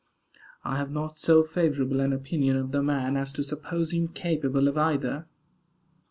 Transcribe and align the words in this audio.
I 0.63 0.77
have 0.77 0.89
not 0.89 1.19
so 1.19 1.43
favorable 1.43 1.99
an 1.99 2.11
opinion 2.11 2.57
of 2.57 2.71
the 2.71 2.81
man 2.81 3.15
as 3.15 3.31
to 3.33 3.43
suppose 3.43 3.93
him 3.93 4.07
capable 4.07 4.67
of 4.67 4.75
either. 4.75 5.27